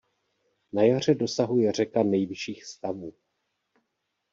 Na 0.73 0.83
jaře 0.83 1.15
dosahuje 1.15 1.71
řeka 1.71 2.03
nejvyšších 2.03 2.65
stavů. 2.65 3.13